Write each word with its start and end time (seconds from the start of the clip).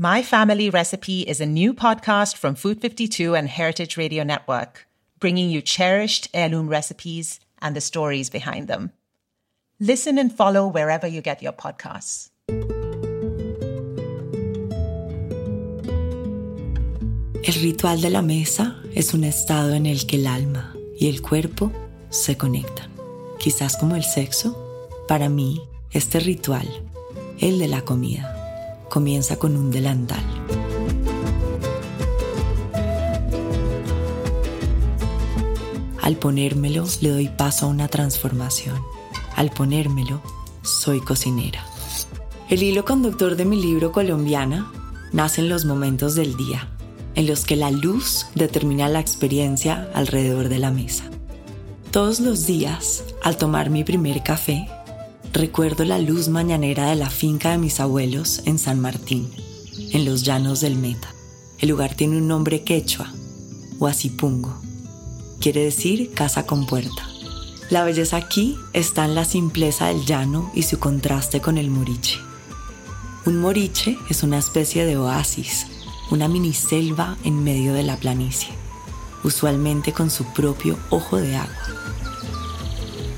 My 0.00 0.22
Family 0.22 0.70
Recipe 0.70 1.22
is 1.22 1.40
a 1.40 1.44
new 1.44 1.74
podcast 1.74 2.36
from 2.36 2.54
Food 2.54 2.80
52 2.80 3.34
and 3.34 3.48
Heritage 3.48 3.96
Radio 3.96 4.22
Network, 4.22 4.86
bringing 5.18 5.50
you 5.50 5.60
cherished 5.60 6.28
heirloom 6.32 6.68
recipes 6.68 7.40
and 7.60 7.74
the 7.74 7.80
stories 7.80 8.30
behind 8.30 8.68
them. 8.68 8.92
Listen 9.80 10.16
and 10.16 10.32
follow 10.32 10.68
wherever 10.68 11.08
you 11.08 11.20
get 11.20 11.42
your 11.42 11.52
podcasts. 11.52 12.30
El 17.42 17.54
ritual 17.60 18.00
de 18.00 18.10
la 18.10 18.22
mesa 18.22 18.76
es 18.94 19.14
un 19.14 19.24
estado 19.24 19.74
en 19.74 19.86
el 19.86 20.06
que 20.06 20.18
el 20.18 20.28
alma 20.28 20.76
y 21.00 21.08
el 21.08 21.22
cuerpo 21.22 21.72
se 22.10 22.36
conectan. 22.36 22.88
Quizás 23.40 23.76
como 23.76 23.96
el 23.96 24.04
sexo, 24.04 24.56
para 25.08 25.28
mí, 25.28 25.60
este 25.90 26.20
ritual, 26.20 26.68
el 27.40 27.58
de 27.58 27.66
la 27.66 27.80
comida, 27.80 28.37
comienza 28.88 29.38
con 29.38 29.56
un 29.56 29.70
delantal. 29.70 30.24
Al 36.02 36.16
ponérmelo 36.16 36.86
le 37.02 37.10
doy 37.10 37.28
paso 37.28 37.66
a 37.66 37.68
una 37.68 37.88
transformación. 37.88 38.76
Al 39.36 39.50
ponérmelo 39.50 40.22
soy 40.62 41.00
cocinera. 41.00 41.64
El 42.48 42.62
hilo 42.62 42.84
conductor 42.84 43.36
de 43.36 43.44
mi 43.44 43.60
libro 43.60 43.92
Colombiana 43.92 44.72
nace 45.12 45.42
en 45.42 45.50
los 45.50 45.66
momentos 45.66 46.14
del 46.14 46.34
día, 46.36 46.68
en 47.14 47.26
los 47.26 47.44
que 47.44 47.56
la 47.56 47.70
luz 47.70 48.26
determina 48.34 48.88
la 48.88 49.00
experiencia 49.00 49.90
alrededor 49.92 50.48
de 50.48 50.58
la 50.58 50.70
mesa. 50.70 51.04
Todos 51.90 52.20
los 52.20 52.46
días, 52.46 53.04
al 53.22 53.36
tomar 53.36 53.68
mi 53.68 53.84
primer 53.84 54.22
café, 54.22 54.66
Recuerdo 55.38 55.84
la 55.84 56.00
luz 56.00 56.26
mañanera 56.26 56.90
de 56.90 56.96
la 56.96 57.10
finca 57.10 57.52
de 57.52 57.58
mis 57.58 57.78
abuelos 57.78 58.42
en 58.44 58.58
San 58.58 58.80
Martín, 58.80 59.30
en 59.92 60.04
los 60.04 60.24
llanos 60.24 60.60
del 60.60 60.74
Meta. 60.74 61.14
El 61.60 61.68
lugar 61.68 61.94
tiene 61.94 62.16
un 62.16 62.26
nombre 62.26 62.64
quechua, 62.64 63.12
Huasipungo. 63.78 64.60
Quiere 65.38 65.62
decir 65.62 66.10
casa 66.12 66.44
con 66.44 66.66
puerta. 66.66 67.08
La 67.70 67.84
belleza 67.84 68.16
aquí 68.16 68.58
está 68.72 69.04
en 69.04 69.14
la 69.14 69.24
simpleza 69.24 69.86
del 69.86 70.04
llano 70.04 70.50
y 70.56 70.64
su 70.64 70.80
contraste 70.80 71.40
con 71.40 71.56
el 71.56 71.70
moriche. 71.70 72.18
Un 73.24 73.40
moriche 73.40 73.96
es 74.10 74.24
una 74.24 74.38
especie 74.38 74.84
de 74.86 74.96
oasis, 74.96 75.68
una 76.10 76.26
miniselva 76.26 77.16
en 77.22 77.44
medio 77.44 77.74
de 77.74 77.84
la 77.84 77.96
planicie, 77.96 78.50
usualmente 79.22 79.92
con 79.92 80.10
su 80.10 80.24
propio 80.32 80.76
ojo 80.90 81.16
de 81.18 81.36
agua. 81.36 81.87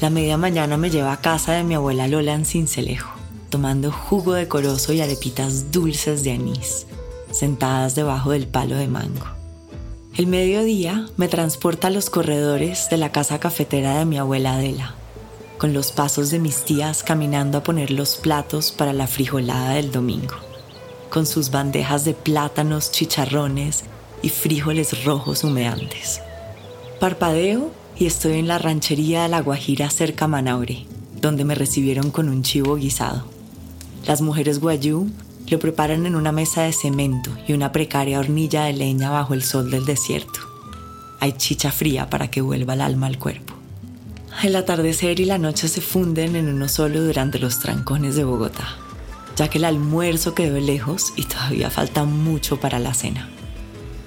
La 0.00 0.10
media 0.10 0.36
mañana 0.36 0.76
me 0.76 0.90
lleva 0.90 1.12
a 1.12 1.20
casa 1.20 1.54
de 1.54 1.64
mi 1.64 1.74
abuela 1.74 2.06
Lola 2.06 2.32
en 2.32 2.44
Cincelejo, 2.44 3.10
tomando 3.50 3.90
jugo 3.90 4.34
decoroso 4.34 4.92
y 4.92 5.00
arepitas 5.00 5.72
dulces 5.72 6.22
de 6.22 6.30
anís, 6.30 6.86
sentadas 7.32 7.96
debajo 7.96 8.30
del 8.30 8.46
palo 8.46 8.76
de 8.76 8.86
mango. 8.86 9.26
El 10.16 10.28
mediodía 10.28 11.08
me 11.16 11.26
transporta 11.26 11.88
a 11.88 11.90
los 11.90 12.10
corredores 12.10 12.88
de 12.90 12.96
la 12.96 13.10
casa 13.10 13.40
cafetera 13.40 13.98
de 13.98 14.04
mi 14.04 14.18
abuela 14.18 14.54
Adela, 14.54 14.94
con 15.58 15.72
los 15.72 15.90
pasos 15.90 16.30
de 16.30 16.38
mis 16.38 16.64
tías 16.64 17.02
caminando 17.02 17.58
a 17.58 17.64
poner 17.64 17.90
los 17.90 18.18
platos 18.18 18.70
para 18.70 18.92
la 18.92 19.08
frijolada 19.08 19.70
del 19.70 19.90
domingo, 19.90 20.36
con 21.10 21.26
sus 21.26 21.50
bandejas 21.50 22.04
de 22.04 22.14
plátanos, 22.14 22.92
chicharrones 22.92 23.82
y 24.22 24.28
frijoles 24.28 25.04
rojos 25.04 25.42
humeantes. 25.42 26.20
Parpadeo 27.00 27.72
y 27.98 28.06
estoy 28.06 28.34
en 28.34 28.46
la 28.48 28.58
ranchería 28.58 29.24
de 29.24 29.28
La 29.28 29.40
Guajira 29.40 29.90
cerca 29.90 30.26
a 30.26 30.28
Manaure, 30.28 30.86
donde 31.20 31.44
me 31.44 31.56
recibieron 31.56 32.10
con 32.10 32.28
un 32.28 32.42
chivo 32.42 32.76
guisado. 32.76 33.24
Las 34.06 34.20
mujeres 34.20 34.60
guayú 34.60 35.10
lo 35.48 35.58
preparan 35.58 36.06
en 36.06 36.14
una 36.14 36.30
mesa 36.30 36.62
de 36.62 36.72
cemento 36.72 37.30
y 37.48 37.54
una 37.54 37.72
precaria 37.72 38.20
hornilla 38.20 38.64
de 38.64 38.74
leña 38.74 39.10
bajo 39.10 39.34
el 39.34 39.42
sol 39.42 39.70
del 39.70 39.84
desierto. 39.84 40.40
Hay 41.18 41.32
chicha 41.32 41.72
fría 41.72 42.08
para 42.08 42.30
que 42.30 42.40
vuelva 42.40 42.74
el 42.74 42.82
alma 42.82 43.08
al 43.08 43.18
cuerpo. 43.18 43.54
El 44.44 44.54
atardecer 44.54 45.18
y 45.18 45.24
la 45.24 45.38
noche 45.38 45.66
se 45.66 45.80
funden 45.80 46.36
en 46.36 46.48
uno 46.48 46.68
solo 46.68 47.02
durante 47.02 47.40
los 47.40 47.58
trancones 47.58 48.14
de 48.14 48.22
Bogotá, 48.22 48.76
ya 49.34 49.48
que 49.48 49.58
el 49.58 49.64
almuerzo 49.64 50.34
quedó 50.34 50.60
lejos 50.60 51.12
y 51.16 51.24
todavía 51.24 51.70
falta 51.70 52.04
mucho 52.04 52.60
para 52.60 52.78
la 52.78 52.94
cena. 52.94 53.28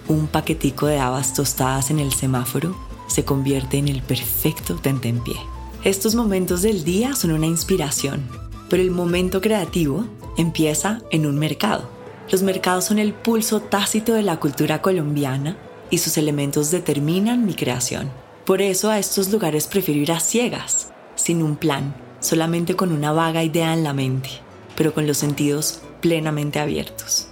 Un 0.08 0.28
paquetico 0.28 0.88
de 0.88 1.00
habas 1.00 1.34
tostadas 1.34 1.92
en 1.92 2.00
el 2.00 2.14
semáforo 2.14 2.91
se 3.12 3.26
convierte 3.26 3.78
en 3.78 3.88
el 3.88 4.02
perfecto 4.02 4.76
tentempié. 4.76 5.36
Estos 5.84 6.16
momentos 6.16 6.62
del 6.62 6.84
día 6.84 7.16
son 7.16 7.32
una 7.32 7.48
inspiración, 7.48 8.30
pero 8.70 8.84
el 8.84 8.92
momento 8.92 9.42
creativo 9.42 10.06
empieza 10.38 11.02
en 11.12 11.26
un 11.26 11.38
mercado. 11.38 11.90
Los 12.32 12.44
mercados 12.44 12.86
son 12.86 13.00
el 13.00 13.14
pulso 13.14 13.62
tácito 13.62 14.14
de 14.14 14.22
la 14.22 14.40
cultura 14.40 14.82
colombiana 14.82 15.58
y 15.90 15.98
sus 15.98 16.18
elementos 16.18 16.72
determinan 16.72 17.46
mi 17.46 17.56
creación. 17.56 18.12
Por 18.46 18.62
eso 18.62 18.90
a 18.90 19.00
estos 19.00 19.32
lugares 19.32 19.68
prefiero 19.68 20.00
ir 20.00 20.12
a 20.12 20.20
ciegas, 20.20 20.92
sin 21.16 21.42
un 21.42 21.56
plan, 21.56 21.96
solamente 22.20 22.76
con 22.76 22.92
una 22.92 23.12
vaga 23.12 23.44
idea 23.44 23.74
en 23.74 23.84
la 23.84 23.94
mente, 23.94 24.30
pero 24.76 24.94
con 24.94 25.08
los 25.08 25.18
sentidos 25.18 25.82
plenamente 26.00 26.60
abiertos. 26.60 27.28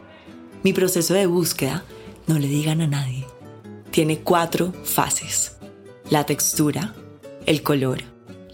Mi 0.63 0.73
proceso 0.73 1.13
de 1.13 1.27
búsqueda, 1.27 1.85
no 2.27 2.37
le 2.37 2.47
digan 2.47 2.81
a 2.81 2.87
nadie, 2.87 3.25
tiene 3.91 4.19
cuatro 4.19 4.73
fases 4.83 5.58
la 6.09 6.25
textura, 6.25 6.95
el 7.45 7.61
color, 7.61 7.99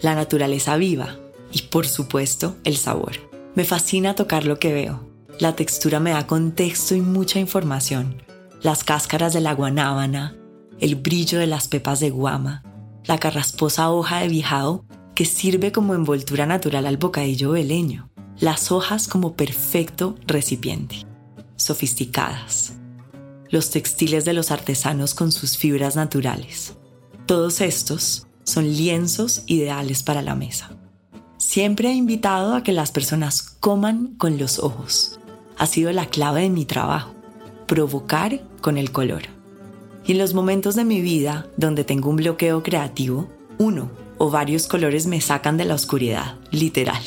la 0.02 0.14
naturaleza 0.14 0.76
viva 0.76 1.16
y 1.52 1.62
por 1.62 1.86
supuesto 1.86 2.56
el 2.64 2.76
sabor. 2.76 3.12
Me 3.54 3.64
fascina 3.64 4.14
tocar 4.14 4.44
lo 4.44 4.58
que 4.58 4.74
veo. 4.74 5.08
La 5.38 5.56
textura 5.56 5.98
me 5.98 6.10
da 6.10 6.26
contexto 6.26 6.94
y 6.94 7.00
mucha 7.00 7.38
información. 7.38 8.22
Las 8.60 8.84
cáscaras 8.84 9.32
de 9.32 9.40
la 9.40 9.54
guanábana, 9.54 10.36
el 10.80 10.96
brillo 10.96 11.38
de 11.38 11.46
las 11.46 11.68
pepas 11.68 12.00
de 12.00 12.10
guama, 12.10 12.62
la 13.04 13.18
carrasposa 13.18 13.90
hoja 13.90 14.20
de 14.20 14.28
bijao 14.28 14.84
que 15.14 15.24
sirve 15.24 15.72
como 15.72 15.94
envoltura 15.94 16.44
natural 16.44 16.86
al 16.86 16.98
bocadillo 16.98 17.52
veleño, 17.52 18.10
las 18.38 18.70
hojas 18.70 19.08
como 19.08 19.34
perfecto 19.34 20.16
recipiente, 20.26 21.06
sofisticadas, 21.56 22.74
los 23.48 23.70
textiles 23.70 24.26
de 24.26 24.34
los 24.34 24.50
artesanos 24.50 25.14
con 25.14 25.32
sus 25.32 25.56
fibras 25.56 25.96
naturales, 25.96 26.74
todos 27.26 27.60
estos 27.60 28.28
son 28.44 28.64
lienzos 28.68 29.42
ideales 29.46 30.04
para 30.04 30.22
la 30.22 30.36
mesa. 30.36 30.70
Siempre 31.38 31.88
he 31.88 31.94
invitado 31.94 32.54
a 32.54 32.62
que 32.62 32.72
las 32.72 32.92
personas 32.92 33.42
coman 33.42 34.14
con 34.16 34.38
los 34.38 34.60
ojos. 34.60 35.18
Ha 35.58 35.66
sido 35.66 35.90
la 35.92 36.06
clave 36.06 36.42
de 36.42 36.50
mi 36.50 36.64
trabajo, 36.64 37.14
provocar 37.66 38.40
con 38.60 38.78
el 38.78 38.92
color. 38.92 39.22
Y 40.06 40.12
en 40.12 40.18
los 40.18 40.34
momentos 40.34 40.76
de 40.76 40.84
mi 40.84 41.00
vida 41.00 41.48
donde 41.56 41.82
tengo 41.82 42.10
un 42.10 42.16
bloqueo 42.16 42.62
creativo, 42.62 43.28
uno 43.58 43.90
o 44.18 44.30
varios 44.30 44.68
colores 44.68 45.06
me 45.06 45.20
sacan 45.20 45.56
de 45.56 45.64
la 45.64 45.74
oscuridad, 45.74 46.36
literal. 46.52 47.02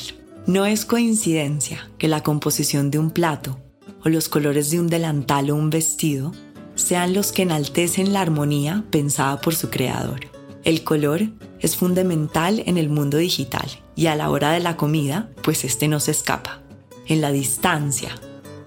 No 0.46 0.66
es 0.66 0.84
coincidencia 0.84 1.88
que 1.96 2.08
la 2.08 2.22
composición 2.22 2.90
de 2.90 2.98
un 2.98 3.10
plato 3.10 3.58
o 4.04 4.10
los 4.10 4.28
colores 4.28 4.70
de 4.70 4.80
un 4.80 4.88
delantal 4.88 5.50
o 5.50 5.56
un 5.56 5.70
vestido 5.70 6.32
sean 6.80 7.14
los 7.14 7.32
que 7.32 7.42
enaltecen 7.42 8.12
la 8.12 8.20
armonía 8.20 8.84
pensada 8.90 9.40
por 9.40 9.54
su 9.54 9.70
creador. 9.70 10.20
El 10.64 10.84
color 10.84 11.22
es 11.60 11.76
fundamental 11.76 12.62
en 12.66 12.76
el 12.76 12.88
mundo 12.88 13.18
digital 13.18 13.68
y 13.96 14.06
a 14.06 14.16
la 14.16 14.30
hora 14.30 14.52
de 14.52 14.60
la 14.60 14.76
comida, 14.76 15.30
pues 15.42 15.64
este 15.64 15.88
no 15.88 16.00
se 16.00 16.10
escapa. 16.10 16.60
En 17.06 17.20
la 17.20 17.32
distancia, 17.32 18.10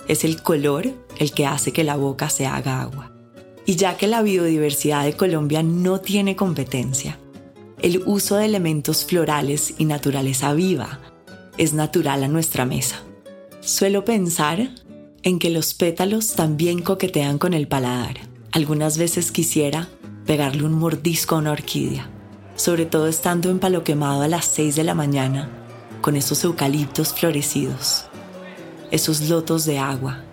es 0.08 0.24
el 0.24 0.42
color 0.42 0.92
el 1.18 1.32
que 1.32 1.46
hace 1.46 1.72
que 1.72 1.84
la 1.84 1.96
boca 1.96 2.30
se 2.30 2.46
haga 2.46 2.82
agua. 2.82 3.12
Y 3.66 3.76
ya 3.76 3.96
que 3.98 4.08
la 4.08 4.22
biodiversidad 4.22 5.06
de 5.06 5.16
Colombia 5.16 5.64
no 5.64 6.02
tiene 6.02 6.36
competencia, 6.36 7.18
el 7.82 8.02
uso 8.06 8.38
de 8.38 8.46
elementos 8.46 9.06
florales 9.06 9.74
y 9.78 9.86
naturaleza 9.86 10.54
viva 10.54 11.00
es 11.58 11.74
natural 11.74 12.24
a 12.24 12.28
nuestra 12.28 12.66
mesa. 12.66 13.02
Suelo 13.60 14.06
pensar 14.06 14.70
en 15.24 15.40
que 15.40 15.50
los 15.50 15.74
pétalos 15.74 16.34
también 16.34 16.82
coquetean 16.82 17.38
con 17.38 17.54
el 17.54 17.68
paladar. 17.68 18.18
Algunas 18.52 18.98
veces 18.98 19.32
quisiera 19.32 19.88
pegarle 20.26 20.64
un 20.64 20.74
mordisco 20.74 21.36
a 21.36 21.40
una 21.40 21.52
orquídea, 21.52 22.10
sobre 22.56 22.86
todo 22.86 23.08
estando 23.08 23.50
en 23.50 23.60
quemado 23.84 24.22
a 24.22 24.28
las 24.28 24.46
6 24.46 24.76
de 24.76 24.84
la 24.84 24.94
mañana, 24.94 25.50
con 26.02 26.18
esos 26.18 26.44
eucaliptos 26.44 27.14
florecidos, 27.14 28.06
esos 28.92 29.22
lotos 29.22 29.66
de 29.66 29.80
agua 29.80 30.24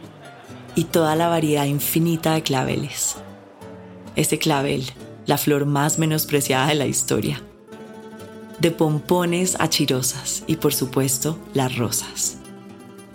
y 0.74 0.84
toda 0.84 1.14
la 1.14 1.28
variedad 1.28 1.64
infinita 1.64 2.34
de 2.34 2.42
claveles. 2.42 3.16
Ese 4.16 4.38
clavel, 4.38 4.84
la 5.26 5.38
flor 5.38 5.66
más 5.66 5.98
menospreciada 5.98 6.66
de 6.66 6.74
la 6.74 6.86
historia. 6.86 7.40
De 8.58 8.72
pompones 8.72 9.56
a 9.60 9.68
chirosas 9.70 10.42
y 10.48 10.56
por 10.56 10.74
supuesto 10.74 11.38
las 11.54 11.76
rosas. 11.76 12.39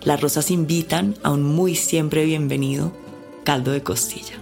Las 0.06 0.20
rosas 0.20 0.52
invitan 0.52 1.16
a 1.24 1.32
un 1.32 1.42
muy 1.42 1.74
siempre 1.74 2.24
bienvenido 2.24 2.92
caldo 3.42 3.72
de 3.72 3.82
costilla. 3.82 4.36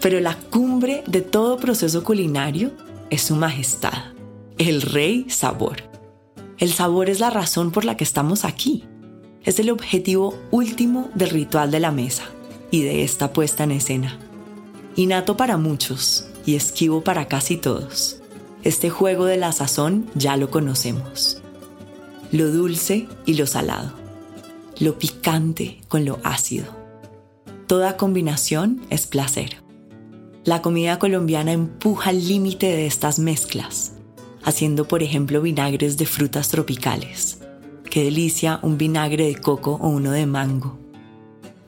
Pero 0.00 0.20
la 0.20 0.36
cumbre 0.36 1.02
de 1.08 1.20
todo 1.20 1.56
proceso 1.56 2.04
culinario 2.04 2.70
es 3.10 3.22
su 3.22 3.34
majestad, 3.34 4.14
el 4.56 4.82
rey 4.82 5.26
sabor. 5.28 5.78
El 6.58 6.72
sabor 6.72 7.10
es 7.10 7.18
la 7.18 7.28
razón 7.28 7.72
por 7.72 7.84
la 7.84 7.96
que 7.96 8.04
estamos 8.04 8.44
aquí. 8.44 8.84
Es 9.42 9.58
el 9.58 9.70
objetivo 9.70 10.38
último 10.52 11.10
del 11.16 11.30
ritual 11.30 11.72
de 11.72 11.80
la 11.80 11.90
mesa. 11.90 12.24
y 12.70 12.82
de 12.82 13.02
esta 13.02 13.32
puesta 13.32 13.64
en 13.64 13.72
escena. 13.72 14.16
Innato 14.94 15.36
para 15.36 15.56
muchos 15.56 16.26
y 16.46 16.54
esquivo 16.54 17.02
para 17.02 17.26
casi 17.26 17.56
todos. 17.56 18.20
Este 18.62 18.90
juego 18.90 19.24
de 19.24 19.38
la 19.38 19.50
sazón 19.50 20.08
ya 20.14 20.36
lo 20.36 20.52
conocemos. 20.52 21.42
Lo 22.30 22.52
dulce 22.52 23.08
y 23.26 23.34
lo 23.34 23.48
salado. 23.48 23.99
Lo 24.80 24.98
picante 24.98 25.78
con 25.88 26.06
lo 26.06 26.20
ácido. 26.24 26.64
Toda 27.66 27.98
combinación 27.98 28.80
es 28.88 29.06
placer. 29.06 29.62
La 30.42 30.62
comida 30.62 30.98
colombiana 30.98 31.52
empuja 31.52 32.08
el 32.08 32.26
límite 32.26 32.68
de 32.68 32.86
estas 32.86 33.18
mezclas, 33.18 33.92
haciendo 34.42 34.88
por 34.88 35.02
ejemplo 35.02 35.42
vinagres 35.42 35.98
de 35.98 36.06
frutas 36.06 36.48
tropicales. 36.48 37.40
Qué 37.90 38.04
delicia 38.04 38.58
un 38.62 38.78
vinagre 38.78 39.26
de 39.26 39.34
coco 39.34 39.78
o 39.82 39.90
uno 39.90 40.12
de 40.12 40.24
mango. 40.24 40.78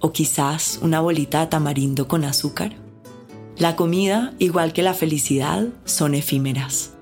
O 0.01 0.11
quizás 0.11 0.79
una 0.81 1.01
bolita 1.01 1.41
de 1.41 1.49
tamarindo 1.49 2.09
con 2.09 2.25
azúcar. 2.25 2.77
La 3.59 3.77
comida, 3.77 4.33
igual 4.39 4.73
que 4.73 4.83
la 4.83 4.95
felicidad, 4.95 5.67
son 5.85 6.15
efímeras. 6.15 6.95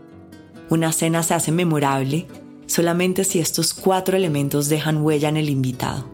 Una 0.70 0.90
cena 0.90 1.22
se 1.22 1.34
hace 1.34 1.52
memorable 1.52 2.26
solamente 2.70 3.25
si 3.25 3.40
estos 3.40 3.75
cuatro 3.75 4.17
elementos 4.17 4.69
dejan 4.69 5.02
huella 5.02 5.28
en 5.28 5.37
el 5.37 5.50
invitado. 5.50 6.08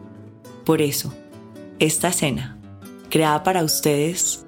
Por 0.65 0.81
eso, 0.81 1.13
esta 1.77 2.11
cena, 2.11 2.57
creada 3.11 3.43
para 3.43 3.63
ustedes, 3.63 4.43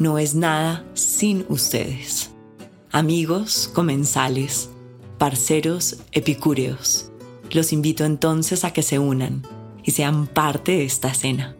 no 0.00 0.18
es 0.18 0.34
nada 0.34 0.84
sin 0.94 1.46
ustedes. 1.48 2.30
Amigos, 2.90 3.70
comensales, 3.72 4.70
parceros, 5.18 5.98
epicúreos, 6.10 7.12
los 7.52 7.72
invito 7.72 8.04
entonces 8.04 8.64
a 8.64 8.72
que 8.72 8.82
se 8.82 8.98
unan 8.98 9.46
y 9.84 9.92
sean 9.92 10.26
parte 10.26 10.72
de 10.72 10.84
esta 10.84 11.14
cena. 11.14 11.54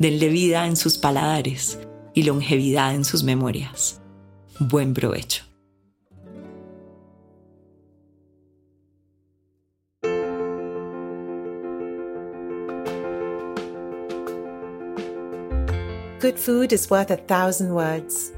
Denle 0.00 0.30
vida 0.30 0.66
en 0.66 0.74
sus 0.74 0.98
paladares 0.98 1.78
y 2.12 2.24
longevidad 2.24 2.92
en 2.96 3.04
sus 3.04 3.22
memorias. 3.22 4.00
Buen 4.58 4.94
provecho. 4.94 5.51
Good 16.22 16.38
food 16.38 16.72
is 16.72 16.88
worth 16.88 17.10
a 17.10 17.16
thousand 17.16 17.74
words. 17.74 18.30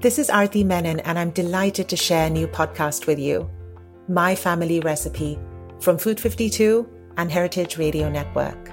This 0.00 0.18
is 0.18 0.28
Arti 0.28 0.62
Menon, 0.62 1.00
and 1.00 1.18
I'm 1.18 1.30
delighted 1.30 1.88
to 1.88 1.96
share 1.96 2.26
a 2.26 2.28
new 2.28 2.46
podcast 2.46 3.06
with 3.06 3.18
you 3.18 3.48
My 4.08 4.34
Family 4.34 4.80
Recipe 4.80 5.38
from 5.80 5.96
Food 5.96 6.20
52 6.20 6.86
and 7.16 7.32
Heritage 7.32 7.78
Radio 7.78 8.10
Network. 8.10 8.72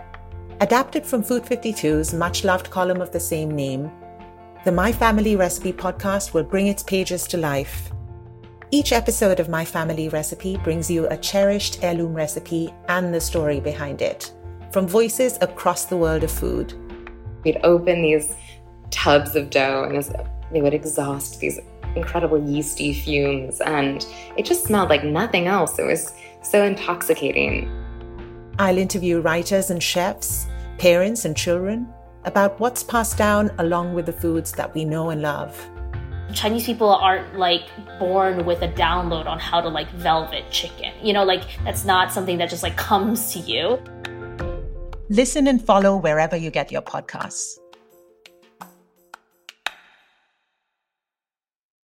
Adapted 0.59 1.05
from 1.05 1.23
Food 1.23 1.43
52's 1.43 2.13
much 2.13 2.43
loved 2.43 2.69
column 2.69 2.99
of 2.99 3.13
the 3.13 3.21
same 3.21 3.51
name, 3.51 3.89
the 4.65 4.71
My 4.73 4.91
Family 4.91 5.37
Recipe 5.37 5.71
podcast 5.71 6.33
will 6.33 6.43
bring 6.43 6.67
its 6.67 6.83
pages 6.83 7.27
to 7.27 7.37
life. 7.37 7.89
Each 8.69 8.91
episode 8.91 9.39
of 9.39 9.47
My 9.47 9.63
Family 9.63 10.09
Recipe 10.09 10.57
brings 10.57 10.91
you 10.91 11.07
a 11.07 11.15
cherished 11.15 11.81
heirloom 11.85 12.13
recipe 12.13 12.73
and 12.89 13.13
the 13.13 13.21
story 13.21 13.61
behind 13.61 14.01
it, 14.01 14.33
from 14.73 14.89
voices 14.89 15.37
across 15.39 15.85
the 15.85 15.95
world 15.95 16.25
of 16.25 16.31
food. 16.31 16.73
We'd 17.43 17.59
open 17.63 18.01
these 18.01 18.35
tubs 18.89 19.35
of 19.35 19.49
dough 19.49 19.83
and 19.89 20.27
they 20.51 20.61
would 20.61 20.73
exhaust 20.73 21.39
these 21.39 21.59
incredible 21.95 22.41
yeasty 22.41 22.93
fumes, 22.93 23.59
and 23.61 24.05
it 24.37 24.45
just 24.45 24.65
smelled 24.65 24.89
like 24.89 25.03
nothing 25.03 25.47
else. 25.47 25.77
It 25.77 25.85
was 25.85 26.13
so 26.41 26.63
intoxicating. 26.63 27.69
I'll 28.59 28.77
interview 28.77 29.21
writers 29.21 29.71
and 29.71 29.81
chefs, 29.81 30.47
parents 30.77 31.25
and 31.25 31.35
children 31.35 31.91
about 32.25 32.59
what's 32.59 32.83
passed 32.83 33.17
down 33.17 33.51
along 33.57 33.93
with 33.93 34.05
the 34.05 34.13
foods 34.13 34.51
that 34.53 34.73
we 34.73 34.85
know 34.85 35.09
and 35.09 35.21
love. 35.21 35.69
Chinese 36.33 36.65
people 36.65 36.89
aren't 36.89 37.37
like 37.37 37.63
born 37.99 38.45
with 38.45 38.61
a 38.61 38.69
download 38.69 39.25
on 39.25 39.39
how 39.39 39.59
to 39.59 39.67
like 39.67 39.89
velvet 39.91 40.49
chicken. 40.49 40.93
You 41.01 41.13
know, 41.13 41.23
like 41.23 41.43
that's 41.65 41.83
not 41.83 42.11
something 42.11 42.37
that 42.37 42.49
just 42.49 42.63
like 42.63 42.77
comes 42.77 43.33
to 43.33 43.39
you. 43.39 43.79
Listen 45.11 45.47
and 45.47 45.61
follow 45.61 45.97
wherever 45.97 46.37
you 46.37 46.49
get 46.49 46.71
your 46.71 46.81
podcasts. 46.81 47.60